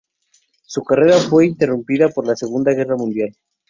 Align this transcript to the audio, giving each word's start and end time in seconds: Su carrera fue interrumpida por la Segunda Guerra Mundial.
Su 0.63 0.83
carrera 0.83 1.17
fue 1.19 1.45
interrumpida 1.45 2.09
por 2.09 2.25
la 2.25 2.35
Segunda 2.35 2.73
Guerra 2.73 2.95
Mundial. 2.95 3.35